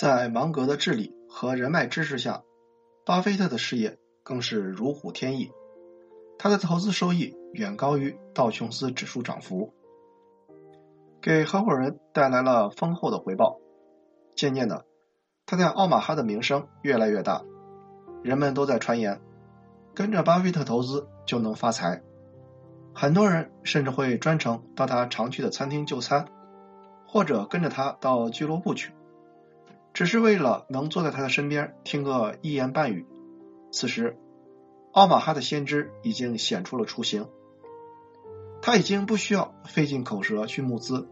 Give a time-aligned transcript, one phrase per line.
[0.00, 2.42] 在芒格的治理和人脉支持下，
[3.04, 5.50] 巴菲特的事业更是如虎添翼。
[6.38, 9.74] 他的投资收益远高于道琼斯指数涨幅，
[11.20, 13.60] 给合伙人带来了丰厚的回报。
[14.34, 14.86] 渐渐的，
[15.44, 17.44] 他在奥马哈的名声越来越大，
[18.22, 19.20] 人们都在传言，
[19.94, 22.00] 跟着巴菲特投资就能发财。
[22.94, 26.26] 很多人甚至会专程到他常去的餐厅就餐，
[27.06, 28.94] 或者跟着他到俱乐部去，
[29.92, 33.06] 只是为了能坐在他的身边听个一言半语。
[33.72, 34.16] 此时，
[34.92, 37.28] 奥马哈的先知已经显出了雏形，
[38.62, 41.08] 他已经不需要费尽口舌去募资，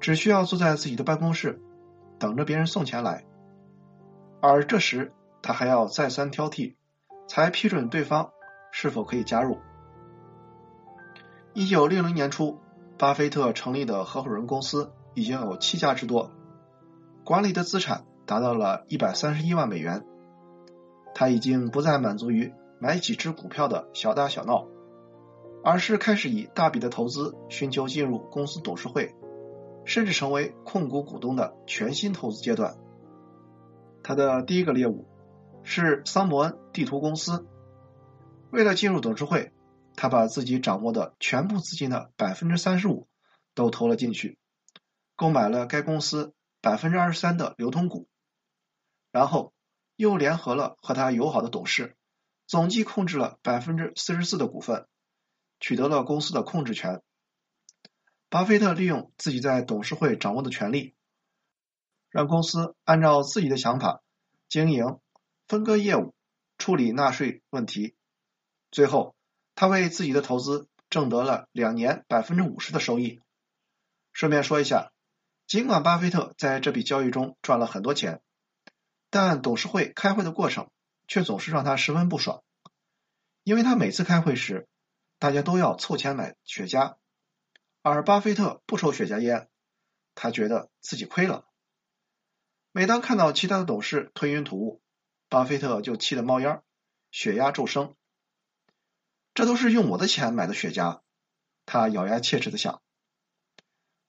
[0.00, 1.62] 只需要坐在自己的办公室，
[2.18, 3.26] 等着别人送钱来，
[4.40, 6.74] 而这时他还要再三挑剔，
[7.28, 8.30] 才批准对方
[8.70, 9.58] 是否可以加入。
[11.52, 12.58] 一九六零年初，
[12.98, 16.30] 巴菲特成立的合伙人公司已经有七家之多，
[17.24, 20.04] 管理的资产达到了一百三十一万美元，
[21.14, 22.52] 他已经不再满足于。
[22.80, 24.66] 买几只股票的小打小闹，
[25.62, 29.14] 而是开始以大笔的投资寻求进入公司董事会，
[29.86, 32.76] 甚至成为控股股东的全新投资阶段。
[34.02, 35.06] 他的第一个猎物
[35.62, 37.46] 是桑伯恩地图公司。
[38.50, 39.52] 为了进入董事会，
[39.96, 43.06] 他把自己掌握的全部资金的百分之三十五
[43.54, 44.36] 都投了进去，
[45.16, 48.08] 购买了该公司百分之二十三的流通股，
[49.12, 49.52] 然后
[49.96, 51.94] 又联合了和他友好的董事。
[52.46, 54.86] 总计控制了百分之四十四的股份，
[55.60, 57.02] 取得了公司的控制权。
[58.30, 60.94] 巴菲特利用自己在董事会掌握的权利，
[62.08, 64.02] 让公司按照自己的想法
[64.48, 65.00] 经营、
[65.46, 66.14] 分割业务、
[66.56, 67.94] 处理纳税问题。
[68.70, 69.14] 最后，
[69.54, 73.20] 他为自己的投资挣得了两年百分之五十的收益。
[74.14, 74.92] 顺便说一下，
[75.46, 78.22] 尽管巴菲特在这笔交易中赚了很多钱，
[79.10, 80.68] 但董事会开会的过程。
[81.06, 82.42] 却总是让他十分不爽，
[83.42, 84.66] 因为他每次开会时，
[85.18, 86.96] 大家都要凑钱买雪茄，
[87.82, 89.50] 而巴菲特不抽雪茄烟，
[90.14, 91.46] 他觉得自己亏了。
[92.72, 94.82] 每当看到其他的董事吞云吐雾，
[95.28, 96.62] 巴菲特就气得冒烟，
[97.10, 97.94] 血压骤升。
[99.34, 101.02] 这都是用我的钱买的雪茄，
[101.66, 102.80] 他咬牙切齿的想。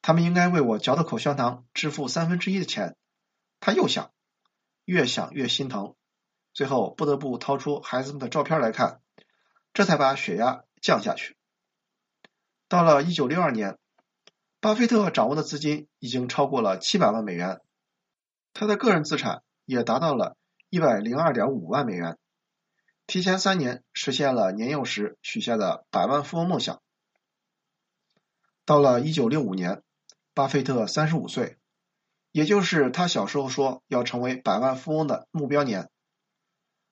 [0.05, 2.95] 他们应该为我嚼的口香糖支付三分之一的钱。
[3.59, 4.11] 他又想，
[4.83, 5.95] 越想越心疼。
[6.53, 9.01] 最后不得不掏出孩子们的照片来看，
[9.73, 11.35] 这才把血压降下去。
[12.67, 13.79] 到了一九六二年，
[14.59, 17.61] 巴菲特掌握的资金已经超过了七百万美元，
[18.53, 20.37] 他的个人资产也达到了
[20.69, 22.19] 一百零二点五万美元，
[23.07, 26.79] 提前三年实现了年幼时许下的百万富翁梦想。
[28.65, 29.81] 到了一九六五年，
[30.35, 31.57] 巴菲特三十五岁，
[32.33, 35.89] 也就是他小时候说要成为百万富翁的目标年。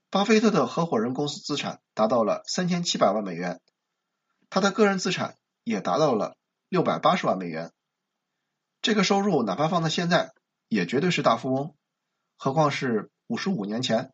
[0.10, 3.60] 巴菲特的合伙人公司资产达到了三千七百万美元，
[4.50, 6.38] 他的个人资产也达到了
[6.70, 7.74] 六百八十万美元。
[8.82, 10.34] 这个收入哪怕放在现在，
[10.70, 11.76] 也绝对是大富翁，
[12.38, 14.14] 何况是五十五年前。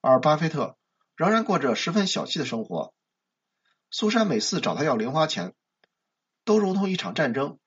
[0.00, 0.78] 而巴菲特
[1.16, 2.94] 仍然过着十分小气的生活。
[3.90, 5.52] 苏珊每次找他要零花钱，
[6.44, 7.58] 都如同一场战争，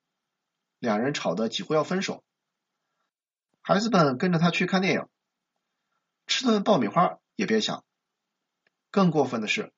[0.83, 2.25] 两人吵得几乎要分手。
[3.61, 5.07] 孩子们跟着他去看电影，
[6.27, 7.19] 吃顿爆米花。
[7.35, 7.83] 也别想。
[8.91, 9.71] 更过分的是，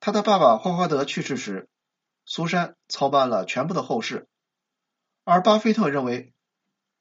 [0.00, 1.68] 他的爸爸霍华德去世时，
[2.24, 4.26] 苏珊操办了全部的后事，
[5.22, 6.32] 而巴菲特认为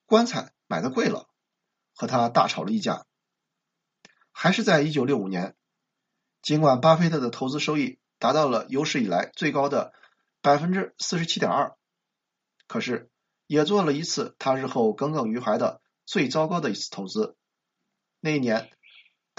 [0.06, 1.28] 棺材买的贵了，
[1.96, 3.06] 和他大吵了一架。
[4.31, 5.56] 还是在一九六五年，
[6.41, 9.94] 尽管巴菲特的投资收益达到了有史以来最高的
[10.41, 11.75] 百分之四十七点二，
[12.68, 13.09] 可是
[13.47, 17.35] 也做了一次他日后耿耿于怀的最糟糕的一次投资。
[18.19, 18.69] 那一年。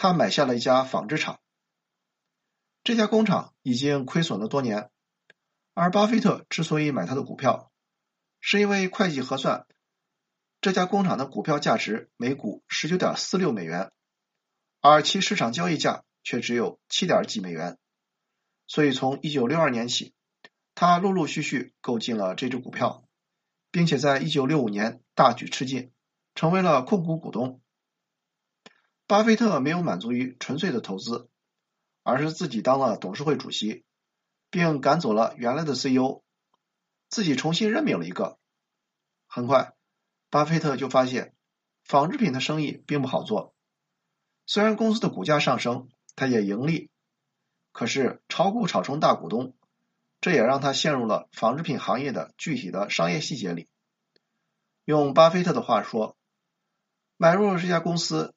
[0.00, 1.40] 他买下了一家纺织厂，
[2.84, 4.92] 这家工厂已经亏损了多年，
[5.74, 7.72] 而巴菲特之所以买他的股票，
[8.38, 9.66] 是因为会计核算，
[10.60, 13.90] 这家工厂的股票价值每股十九点四六美元，
[14.80, 17.76] 而其市场交易价却只有七点几美元，
[18.68, 20.14] 所以从一九六二年起，
[20.76, 23.07] 他陆陆续续购进了这只股票，
[23.70, 25.92] 并且在一九六五年大举吃进，
[26.34, 27.60] 成为了控股股东。
[29.06, 31.28] 巴菲特没有满足于纯粹的投资，
[32.02, 33.84] 而是自己当了董事会主席，
[34.50, 36.22] 并赶走了原来的 CEO，
[37.08, 38.38] 自己重新任命了一个。
[39.26, 39.74] 很快，
[40.30, 41.34] 巴菲特就发现
[41.84, 43.54] 纺织品的生意并不好做。
[44.46, 46.90] 虽然公司的股价上升，他也盈利，
[47.72, 49.54] 可是炒股炒成大股东，
[50.20, 53.68] 这也让他陷入了纺织品行业的具体的商业细节里。
[54.84, 56.16] 用巴菲特的话说。
[57.20, 58.32] 买入了这家公司，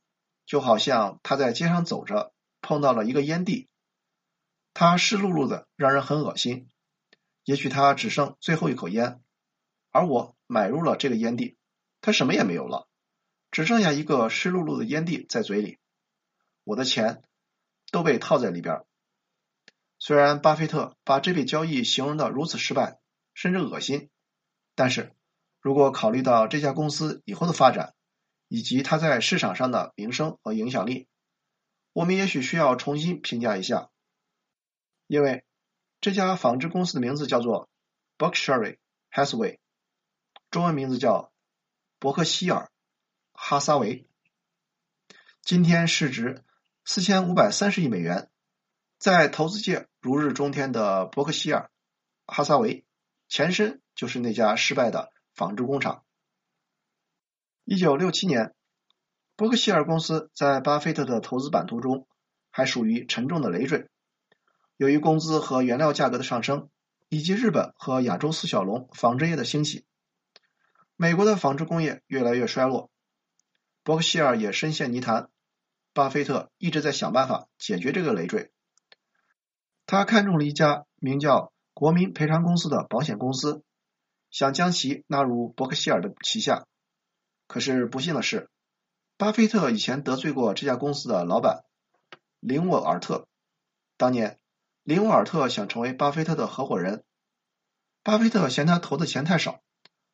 [0.47, 3.69] 就好像他在街上走着碰到了一个烟蒂，
[4.73, 6.67] 它湿漉漉的，让人很恶心。
[7.43, 9.21] 也许他只剩最后一口烟，
[9.91, 11.57] 而我买入了这个烟蒂，
[12.01, 12.87] 他什么也没有了，
[13.51, 15.77] 只剩下一个湿漉漉的烟蒂在嘴里，
[16.63, 17.21] 我的钱
[17.91, 18.83] 都被套在里边。
[20.03, 22.99] 虽然巴菲特把这笔交易形容的如此失败，
[23.35, 24.09] 甚至恶心，
[24.73, 25.15] 但是
[25.59, 27.93] 如果考虑到这家公司以后的发展，
[28.47, 31.07] 以及它在市场上的名声和影响力，
[31.93, 33.91] 我们也许需要重新评价一下，
[35.05, 35.45] 因为
[35.99, 37.69] 这家纺织公司的名字叫做
[38.17, 38.77] Berkshire
[39.11, 39.59] Hathaway，
[40.49, 41.31] 中文名字叫
[41.99, 42.71] 伯克希尔
[43.33, 44.07] 哈撒韦，
[45.43, 46.43] 今天市值
[46.85, 48.30] 四千五百三十亿美元。
[49.01, 51.71] 在投资界如日中天的伯克希尔
[52.27, 52.85] 哈撒韦，
[53.27, 56.05] 前身就是那家失败的纺织工厂。
[57.63, 58.53] 一九六七年，
[59.35, 62.07] 伯克希尔公司在巴菲特的投资版图中
[62.51, 63.89] 还属于沉重的累赘。
[64.77, 66.69] 由于工资和原料价格的上升，
[67.09, 69.83] 以及日本和亚洲四小龙纺织业的兴起，
[70.95, 72.91] 美国的纺织工业越来越衰落，
[73.81, 75.31] 伯克希尔也深陷泥潭。
[75.91, 78.51] 巴菲特一直在想办法解决这个累赘。
[79.91, 83.61] 他看中了一家名叫国民赔偿公司的保险公司，
[84.29, 86.65] 想将其纳入伯克希尔的旗下。
[87.45, 88.49] 可是不幸的是，
[89.17, 91.65] 巴菲特以前得罪过这家公司的老板
[92.39, 93.27] 林沃尔特。
[93.97, 94.39] 当年，
[94.83, 97.03] 林沃尔特想成为巴菲特的合伙人，
[98.01, 99.59] 巴菲特嫌他投的钱太少，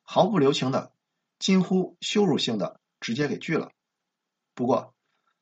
[0.02, 0.92] 毫不留情的、
[1.38, 3.70] 近乎羞辱性的直接给拒了。
[4.56, 4.92] 不过，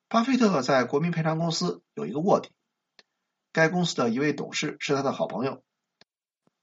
[0.08, 2.50] 巴菲特在国民赔偿公司有一个卧底。
[3.56, 5.64] 该公司的一位董事是他的好朋友，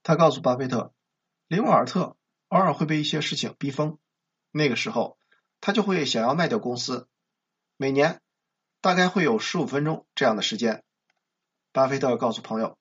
[0.04, 0.94] 他告诉巴菲特，
[1.48, 3.98] 林沃尔特偶尔会被一些事情逼疯，
[4.52, 5.18] 那个时候
[5.60, 7.08] 他就会想要卖掉公司，
[7.76, 8.20] 每年
[8.80, 10.84] 大概会有十五分钟这样的时间。
[11.72, 12.78] 巴菲特告诉朋友，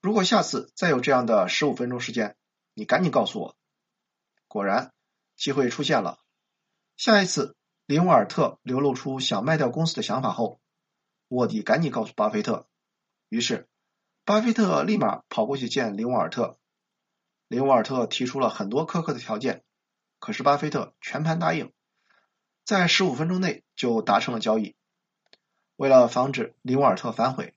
[0.00, 2.38] 如果下次再有这样的十五分钟时间，
[2.72, 3.54] 你赶紧告诉我。
[4.48, 4.94] 果然，
[5.36, 6.20] 机会出现了。
[6.96, 7.54] 下一次
[7.84, 10.58] 林沃尔特流露出想卖掉公司的想法后，
[11.28, 12.66] 卧底赶紧告诉巴菲特。
[13.32, 13.66] 于是，
[14.26, 16.58] 巴菲特立马跑过去见林沃尔特。
[17.48, 19.64] 林沃尔特提出了很多苛刻的条件，
[20.18, 21.72] 可是巴菲特全盘答应，
[22.62, 24.76] 在十五分钟内就达成了交易。
[25.76, 27.54] 为了防止林沃尔特反悔，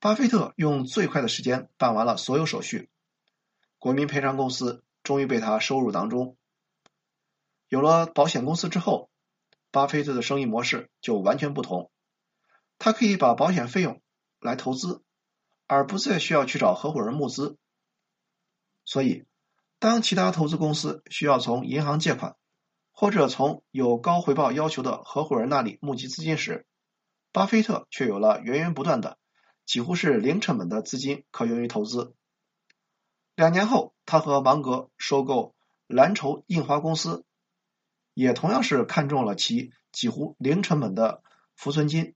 [0.00, 2.88] 巴菲特用最快的时间办完了所有手续。
[3.78, 6.38] 国民赔偿公司终于被他收入囊中。
[7.68, 9.10] 有了保险公司之后，
[9.70, 11.90] 巴菲特的生意模式就完全不同。
[12.78, 14.00] 他可以把保险费用。
[14.40, 15.02] 来投资，
[15.66, 17.56] 而不再需要去找合伙人募资。
[18.84, 19.24] 所以，
[19.78, 22.36] 当其他投资公司需要从银行借款，
[22.92, 26.66] 或者从有高回报要求的合伙人那里募集资金时，
[27.32, 29.18] 巴菲特却有了源源不断的、
[29.66, 32.14] 几乎是零成本的资金可用于投资。
[33.36, 35.54] 两年后，他和芒格收购
[35.86, 37.24] 蓝筹印花公司，
[38.14, 41.22] 也同样是看中了其几乎零成本的
[41.54, 42.14] 浮存金。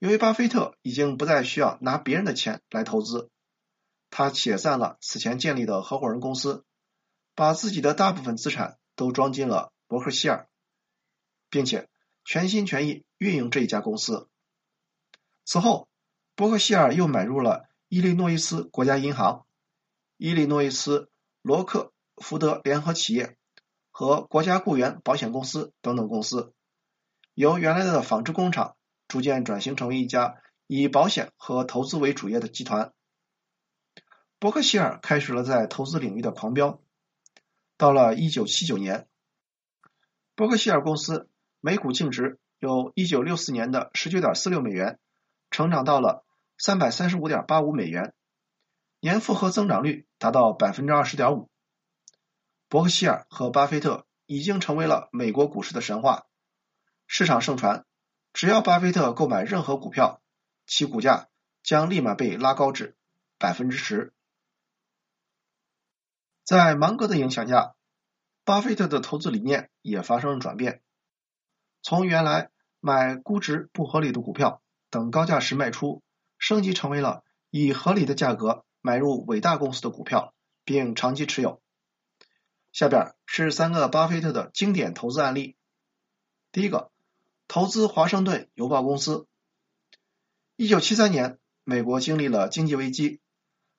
[0.00, 3.30] 由于巴菲特已经不再需要拿别人的钱来投资，
[4.08, 6.64] 他解散了此前建立的合伙人公司，
[7.34, 10.48] 把自己的大部分资产都装进了伯克希尔，
[11.50, 11.90] 并且
[12.24, 14.26] 全心全意运营这一家公司。
[15.44, 15.86] 此后，
[16.34, 19.44] 伯克希尔又买入了伊利诺伊斯国家银行、
[20.16, 21.10] 伊利诺伊斯
[21.42, 23.36] 罗克福德联合企业
[23.90, 26.54] 和国家雇员保险公司等等公司，
[27.34, 28.78] 由原来的纺织工厂。
[29.10, 30.36] 逐渐转型成为一家
[30.68, 32.92] 以保险和投资为主业的集团。
[34.38, 36.80] 伯克希尔开始了在投资领域的狂飙。
[37.76, 39.08] 到了1979年，
[40.36, 45.00] 伯克希尔公司每股净值由1964年的19.46美元
[45.50, 46.24] 成长到了
[46.58, 48.14] 335.85美元，
[49.00, 51.48] 年复合增长率达到20.5%。
[52.68, 56.26] 伯克希尔和巴菲特已经成为了美国股市的神话。
[57.08, 57.84] 市场盛传。
[58.32, 60.22] 只要巴菲特购买任何股票，
[60.64, 61.28] 其股价
[61.62, 62.96] 将立马被拉高至
[63.38, 64.12] 百分之十。
[66.44, 67.74] 在芒格的影响下，
[68.44, 70.80] 巴菲特的投资理念也发生了转变，
[71.82, 76.02] 从原来买估值不合理的股票，等高价时卖出，
[76.38, 80.34] 升级成为了以合理的价格买入伟大公司的股票，
[80.64, 81.60] 并长期持有。
[82.72, 85.56] 下边是三个巴菲特的经典投资案例。
[86.52, 86.92] 第一个。
[87.52, 89.26] 投资华盛顿邮报公司。
[90.54, 93.18] 一九七三年，美国经历了经济危机，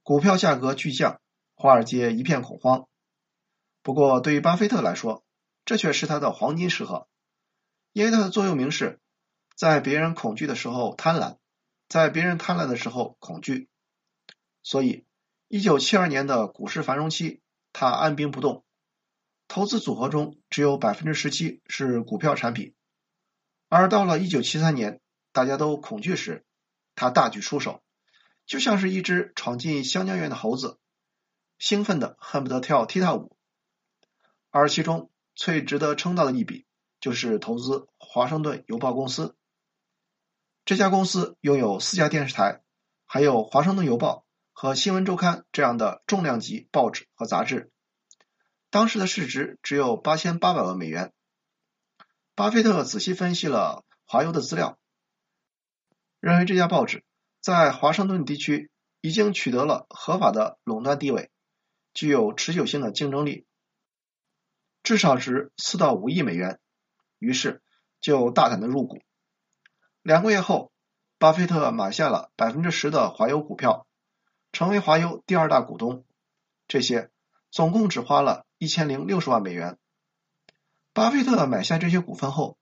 [0.03, 1.21] 股票价格巨降，
[1.55, 2.89] 华尔街一片恐慌。
[3.81, 5.23] 不过，对于巴菲特来说，
[5.63, 7.07] 这却是他的黄金时刻。
[7.93, 8.99] 因为它的座右铭是
[9.55, 11.37] 在别人恐惧的时候贪婪，
[11.87, 13.69] 在别人贪婪的时候恐惧。
[14.63, 15.05] 所以，
[15.47, 17.39] 一九七二年的股市繁荣期，
[17.71, 18.65] 他按兵不动，
[19.47, 22.73] 投资组合中只有百分之十七是股票产品。
[23.73, 24.99] 而到了一九七三年，
[25.31, 26.43] 大家都恐惧时，
[26.93, 27.81] 他大举出手，
[28.45, 30.77] 就像是一只闯进香蕉园的猴子，
[31.57, 33.37] 兴奋的恨不得跳踢踏舞。
[34.49, 36.65] 而其中最值得称道的一笔，
[36.99, 39.37] 就是投资华盛顿邮报公司。
[40.65, 42.61] 这家公司拥有四家电视台，
[43.05, 47.71] 还有华盛顿邮报和新闻周刊这样的重量级报纸和杂志。
[48.69, 51.13] 当时的市值只有八千八百万美元。
[52.33, 54.79] 巴菲特仔细分析了华邮的资料，
[56.19, 57.03] 认为这家报纸
[57.39, 58.71] 在华盛顿地区
[59.01, 61.29] 已经取得了合法的垄断地位，
[61.93, 63.45] 具有持久性的竞争力，
[64.81, 66.59] 至少值四到五亿美元。
[67.19, 67.61] 于是
[67.99, 69.03] 就大胆的入股。
[70.01, 70.71] 两个月后，
[71.19, 73.85] 巴菲特买下了百分之十的华邮股票，
[74.51, 76.05] 成为华邮第二大股东。
[76.67, 77.11] 这些
[77.51, 79.77] 总共只花了一千零六十万美元。
[80.93, 82.57] 巴菲特买下这些股份后，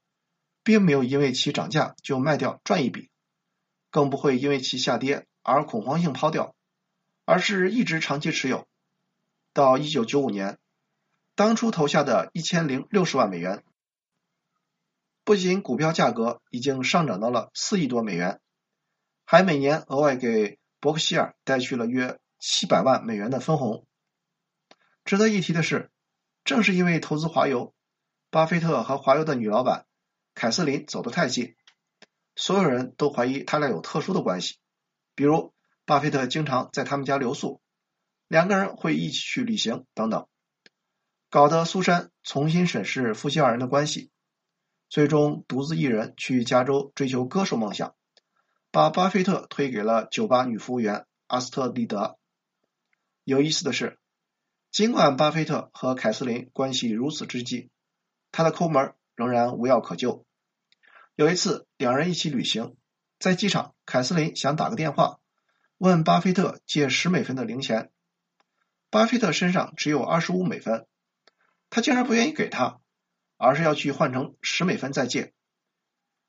[0.63, 3.09] 并没有因为其涨价就卖掉赚一笔，
[3.89, 6.55] 更不会因为其下跌而恐慌性抛掉，
[7.25, 8.67] 而是一直长期持有。
[9.51, 10.59] 到一九九五年，
[11.33, 13.63] 当初投下的一千零六十万美元，
[15.23, 18.39] 不仅股票价格已经上涨到了四亿多美元，
[19.25, 23.87] 还每年额外给伯克希尔带去了约七百万美元的分红。
[25.03, 25.89] 值得一提的是，
[26.43, 27.73] 正是因为投资华油。
[28.31, 29.87] 巴菲特和华邮的女老板
[30.35, 31.55] 凯瑟琳走得太近，
[32.35, 34.57] 所有人都怀疑他俩有特殊的关系。
[35.15, 35.51] 比如，
[35.85, 37.59] 巴菲特经常在他们家留宿，
[38.27, 40.27] 两个人会一起去旅行等等，
[41.31, 44.11] 搞得苏珊重新审视夫妻二人的关系，
[44.89, 47.95] 最终独自一人去加州追求歌手梦想，
[48.69, 52.19] 把巴菲特推给了酒吧女服务员阿斯特利德。
[53.23, 53.97] 有意思的是，
[54.69, 57.71] 尽管巴菲特和凯瑟琳关系如此之近，
[58.31, 60.25] 他的抠门仍然无药可救。
[61.15, 62.77] 有一次，两人一起旅行，
[63.19, 65.19] 在机场，凯瑟琳想打个电话
[65.77, 67.91] 问巴菲特借十美分的零钱，
[68.89, 70.87] 巴菲特身上只有二十五美分，
[71.69, 72.79] 他竟然不愿意给他，
[73.37, 75.33] 而是要去换成十美分再借，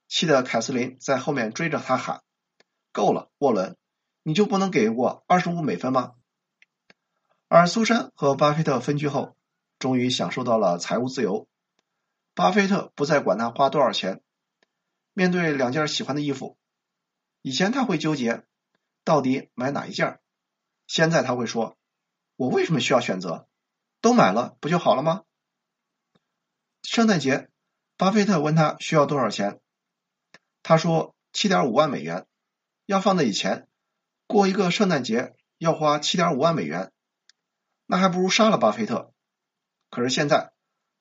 [0.09, 2.23] 气得凯瑟琳在后面追着他喊
[2.91, 3.77] ：“够了，沃伦，
[4.23, 6.15] 你就不能给我二十五美分吗？”
[7.47, 9.37] 而苏珊和巴菲特分居后，
[9.79, 11.49] 终于享受到了财务自由。
[12.35, 14.23] 巴菲特不再管他花多少钱。
[15.13, 16.57] 面对两件喜欢的衣服，
[17.43, 18.45] 以前他会纠结
[19.05, 20.21] 到底买哪一件，
[20.87, 21.77] 现在他会说
[22.37, 23.49] ：“我为什么需要选择？
[24.01, 25.25] 都买了不就好了吗？”
[26.85, 27.51] 圣诞节，
[27.97, 29.61] 巴菲特问他需要多少钱，
[30.63, 32.27] 他说：“七点五万美元。”
[32.87, 33.69] 要放在以前，
[34.27, 36.93] 过一个圣诞节要花七点五万美元，
[37.85, 39.13] 那还不如杀了巴菲特。
[39.91, 40.53] 可是现在。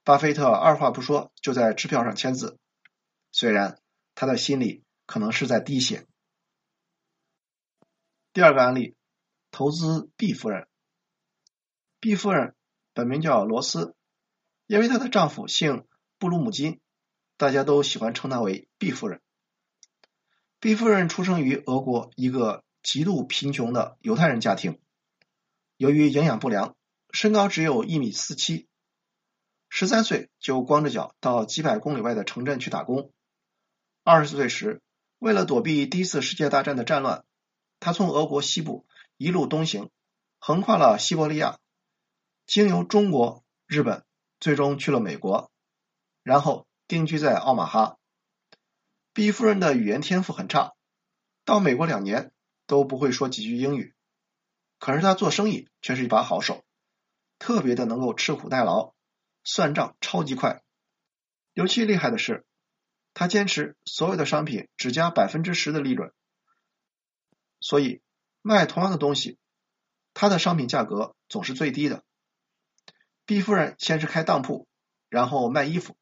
[0.10, 2.58] 巴菲特二话不说就在支票上签字，
[3.32, 3.80] 虽然
[4.16, 6.08] 他的心里可能是在滴血。
[8.34, 8.96] 第二个案例，
[9.52, 10.68] 投资 B 夫人。
[12.00, 12.56] B 夫人
[12.96, 13.94] 本名叫罗斯，
[14.66, 15.86] 因为她的丈夫姓
[16.18, 16.82] 布鲁姆金，
[17.38, 19.22] 大家都喜欢称她为 B 夫人。
[20.60, 24.82] B 夫人出生于俄国一个极度贫穷的犹太人家庭，
[25.78, 26.76] 由于营养不良，
[27.14, 28.68] 身高只有一米四七。
[29.70, 33.14] 十三岁就光着脚到几百公里外的城镇去打工。
[34.04, 34.82] 二十岁时，
[35.20, 37.24] 为了躲避第一次世界大战的战乱，
[37.80, 39.92] 他从俄国西部一路东行，
[40.40, 41.60] 横跨了西伯利亚，
[42.48, 44.04] 经由中国、日本，
[44.40, 45.52] 最终去了美国，
[46.24, 47.98] 然后定居在奥马哈。
[49.14, 50.74] 毕夫人的语言天赋很差，
[51.46, 52.32] 到美国两年
[52.66, 53.94] 都不会说几句英语，
[54.80, 56.64] 可是他做生意却是一把好手，
[57.38, 58.94] 特别的能够吃苦耐劳。
[59.44, 60.62] 算账超级快，
[61.54, 62.46] 尤其厉害的是，
[63.14, 66.14] 他坚持所有的商品只加百分之十的利润，
[67.60, 68.02] 所以
[68.42, 69.38] 卖同样的东西，
[70.14, 72.04] 他的商品价格总是最低的。
[73.26, 74.68] 毕夫人先是开当铺，
[75.10, 75.98] 然后卖衣服，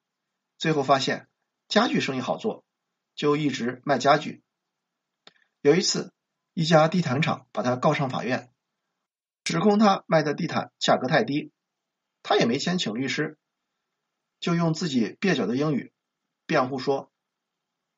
[0.58, 1.28] 最后发现
[1.68, 2.64] 家具生意好做，
[3.16, 4.44] 就一直卖家具。
[5.62, 6.14] 有一次，
[6.54, 8.52] 一家地毯厂把他告上法院，
[9.44, 11.52] 指控他卖的地毯价格太低。
[12.28, 13.38] 他也没钱请律师，
[14.42, 15.94] 就用自己蹩脚的英语
[16.46, 17.10] 辩护说：“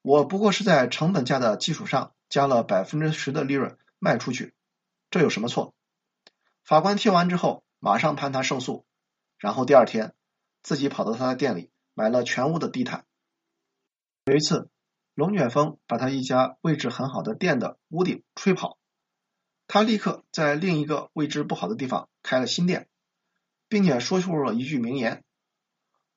[0.04, 4.54] 我不过是在成本价的基础上加了百分之十的利润卖出去，
[5.10, 5.74] 这有什么错？”
[6.64, 8.86] 法官听完之后，马上判他胜诉，
[9.40, 10.14] 然后第二天
[10.62, 13.08] 自己跑到他的店里买了全屋的地毯。
[14.26, 14.70] 有一次，
[15.16, 18.78] 龙卷风把他一家位置很好的店的屋顶吹跑，
[19.66, 22.88] 他立刻在另一个位置不好的地方开了新店，
[23.70, 25.24] 并且说出了一句名言：“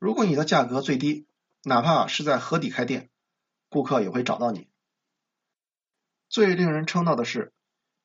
[0.00, 1.26] 如果你的价格最低，
[1.62, 3.08] 哪怕是在河底开店，
[3.68, 4.68] 顾客也会找到你。”
[6.28, 7.52] 最令人称道的是，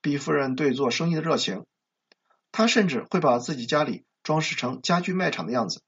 [0.02, 1.66] 毕夫人对做生意的热情，
[2.52, 5.82] 她甚至会把自己家里装饰成家具卖场的样子，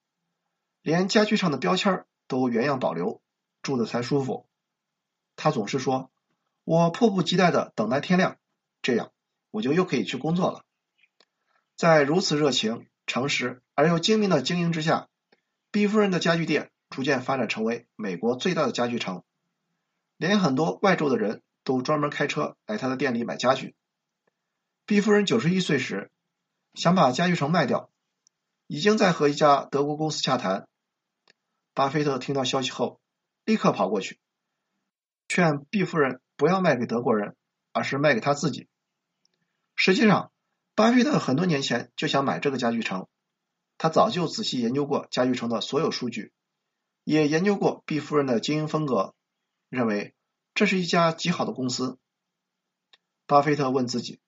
[0.82, 3.22] 连家具上的标签都原样保留。
[3.62, 4.48] 住的才舒服。
[5.36, 6.10] 他总是说
[6.64, 8.38] ：“我迫不及待的等待天亮，
[8.82, 9.12] 这样
[9.52, 10.64] 我就又可以去工作了。”
[11.76, 15.10] 在如此热情、诚实而又精明的经营之下，
[15.72, 19.24] 毕夫人的家具店逐渐发展成为美国最大的家具城，
[20.16, 23.76] 连很多外州的人都专门开车来他的店里买家具。
[24.86, 26.12] 毕夫人九十一岁时，
[26.76, 27.90] 想把家具城卖掉，
[28.68, 30.68] 已经在和一家德国公司洽谈。
[31.74, 33.02] 巴菲特听到消息后。
[33.46, 34.20] 立刻跑过去，
[35.28, 37.36] 劝毕夫人不要卖给德国人，
[37.72, 38.68] 而是卖给他自己。
[39.76, 40.32] 实际上，
[40.80, 43.10] 巴菲特很多年前就想买这个家具城，
[43.78, 46.32] 他早就仔细研究过家具城的所有数据，
[47.04, 49.14] 也研究过毕夫人的经营风格，
[49.68, 50.16] 认为
[50.54, 52.00] 这是一家极好的公司。
[53.28, 54.22] 巴菲特问自己：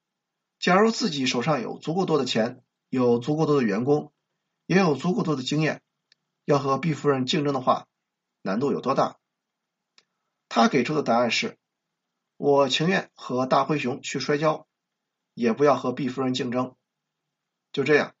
[0.58, 4.12] 假如自己手上有足够多的钱，有足够多的员工，
[4.66, 5.80] 也有足够多的经验，
[6.44, 7.88] 要和毕夫人竞争的话。
[8.42, 9.16] 难度有多大？
[10.50, 11.56] 他给出的答案是：
[12.36, 14.66] 我情愿和大灰熊去摔跤，
[15.34, 16.74] 也不要和毕夫人竞争。
[17.72, 18.14] 就这样，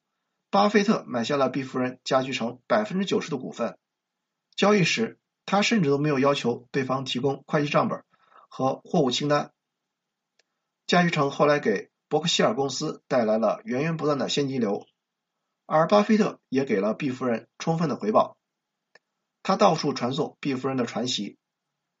[0.50, 3.78] 巴菲特买下了毕夫人家具城百分之九十的股份。
[4.56, 8.04] 交易时，他甚至都没有要求对方提供会计账本
[8.48, 9.52] 和货物清单。
[10.86, 14.86] 家具城后来给伯克希尔公司带来了源源不断的现金流，
[15.64, 18.36] 而巴菲特也给了毕夫人充分的回报。
[19.42, 21.38] 他到处传颂毕夫人的传奇，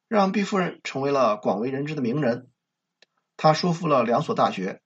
[0.08, 2.50] 让毕夫人成为了广为人知的名人。
[3.36, 4.80] 他说服了两所大学，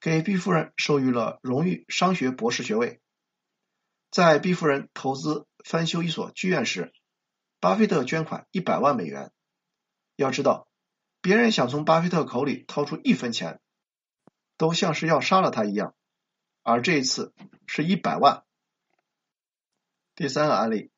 [0.00, 3.00] 给毕夫人授予了荣誉商学博士学位。
[4.10, 6.92] 在毕夫人投资翻修一所剧院时，
[7.60, 9.32] 巴菲特捐款一百万美元。
[10.16, 10.68] 要知道，
[11.20, 13.60] 别人想从巴菲特口里掏出一分钱，
[14.56, 15.94] 都像是要杀了他一样，
[16.62, 17.34] 而这一次
[17.66, 18.44] 是一百万。
[20.14, 20.90] 第三个案例。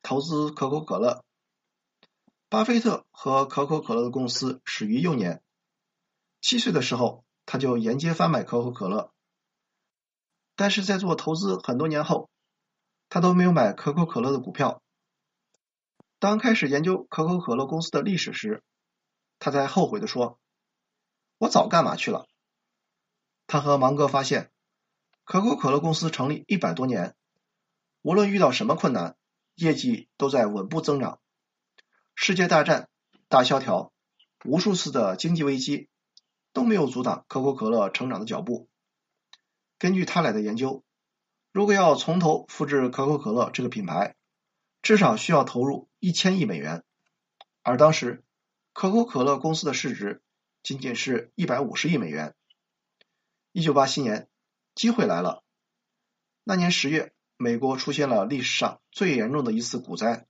[0.00, 1.24] 投资可口可乐，
[2.48, 5.42] 巴菲特和可口可乐的公司始于幼年。
[6.40, 9.10] 七岁的时候，他就沿街贩卖可口可乐。
[10.54, 12.28] 但是在做投资很多年后，
[13.08, 14.82] 他都没有买可口可乐的股票。
[16.18, 18.62] 当开始研究可口可乐公司的历史时，
[19.38, 20.38] 他才后悔的说
[21.38, 22.26] ：“我早干嘛去了？”
[23.48, 24.52] 他和芒格发现，
[25.24, 27.16] 可口可乐公司成立一百多年，
[28.02, 29.16] 无论遇到什么困难。
[29.54, 31.18] 业绩都在稳步增长，
[32.14, 32.88] 世界大战、
[33.26, 33.92] 大萧条、
[34.44, 35.88] 无数次的经济危机
[36.58, 38.68] 都没有阻挡可口可乐成长的脚步。
[39.78, 40.82] 根据他俩的研究，
[41.52, 44.16] 如果要从头复制可口可乐这个品牌，
[44.82, 46.82] 至少需要投入一千亿美元，
[47.62, 48.24] 而当时
[48.72, 50.20] 可口可乐公司的市值
[50.64, 52.34] 仅仅是一百五十亿美元。
[53.52, 54.28] 一九八七年，
[54.74, 55.44] 机会来了，
[56.42, 57.14] 那年十月。
[57.40, 60.26] 美国出现了历史上最严重的一次股灾，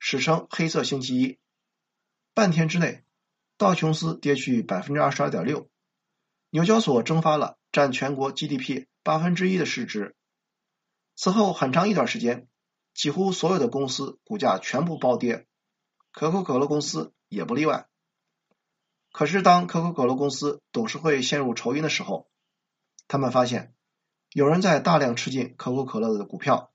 [0.00, 1.38] 史称“黑色星期一”。
[2.34, 3.04] 半天之内，
[3.60, 5.68] 道琼斯跌去百分之二十二点六，
[6.48, 10.16] 纽交所蒸发了占全国 GDP 八分之一的市值。
[11.14, 12.48] 此后很长一段时间，
[12.94, 15.46] 几乎所有的公司股价全部暴跌，
[16.10, 17.86] 可口可乐公司也不例外。
[19.12, 22.30] 可是，当可口可乐公司董事会陷入愁云的时候，
[23.08, 23.74] 他们发现。
[24.32, 26.72] 有人在大量吃进可口可乐的股票，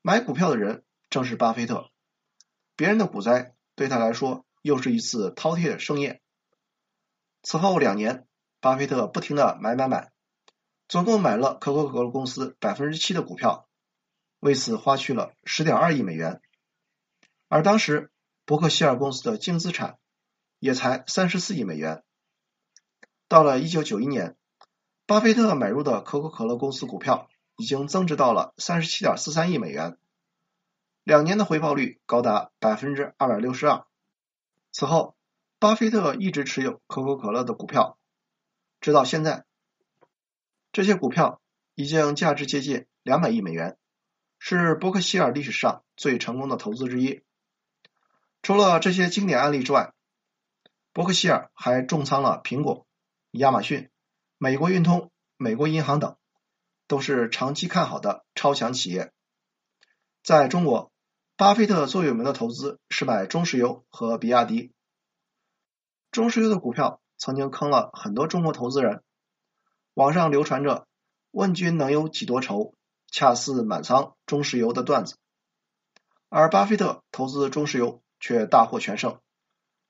[0.00, 1.90] 买股票的人正是巴菲特。
[2.76, 6.20] 别人的股灾对他来说又是一次饕餮盛宴。
[7.42, 8.26] 此后两年，
[8.60, 10.12] 巴菲特不停的买买买，
[10.88, 13.68] 总共买了可口可乐公司百分之七的股票，
[14.38, 16.40] 为此花去了十点二亿美元。
[17.48, 18.10] 而当时
[18.44, 19.98] 伯克希尔公司的净资产
[20.58, 22.02] 也才三十四亿美元。
[23.28, 24.36] 到了一九九一年。
[25.06, 29.98] 巴菲特买入的可口可乐公司股票已经增值到了三十七点四三亿美元，
[31.02, 33.84] 两年的回报率高达百分之二百六十二。
[34.72, 35.16] 此后，
[35.58, 37.98] 巴菲特一直持有可口可乐的股票，
[38.80, 39.44] 直到现在，
[40.72, 41.40] 这些股票
[41.74, 43.76] 已经价值接近两百亿美元，
[44.38, 47.22] 是伯克希尔历史上最成功的投资之一。
[48.42, 49.92] 除了这些经典案例之外，
[50.92, 52.86] 伯克希尔还重仓了苹果、
[53.32, 53.90] 亚马逊。
[54.38, 56.16] 美国运通、美国银行等
[56.86, 59.12] 都是长期看好的超强企业。
[60.22, 60.89] 在中国，
[61.40, 64.74] 巴菲特最有名的投资是买中石油和比亚迪。
[66.10, 69.02] 中石油的股票曾经坑了很多中国投资人，
[69.94, 70.86] 网上流传着
[71.32, 72.74] “问君能有几多愁，
[73.10, 75.16] 恰似满仓中石油”的段子。
[76.28, 79.18] 而巴菲特投资中石油却大获全胜，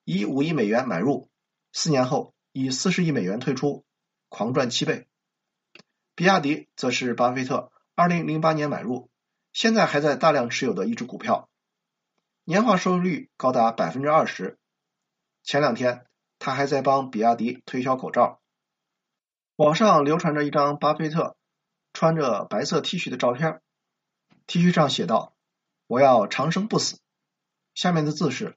[0.04, 1.30] 以五亿美元买入，
[1.72, 3.84] 四年后以四十亿美元退出，
[4.28, 5.08] 狂赚七倍。
[6.14, 9.09] 比亚迪则是巴菲特二零零八年买入。
[9.60, 11.50] 现在还在大量持有的一只股票，
[12.44, 14.58] 年化收益率高达百分之二十。
[15.42, 16.06] 前两天
[16.38, 18.40] 他还在帮比亚迪推销口罩。
[19.56, 21.36] 网上流传着一张巴菲特
[21.92, 23.60] 穿着白色 T 恤的照片
[24.46, 25.34] ，T 恤上写道
[25.86, 26.98] ：“我要长生不死。”
[27.76, 28.56] 下面的字是：“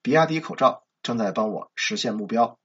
[0.00, 2.58] 比亚迪口罩正在帮我实现目标。”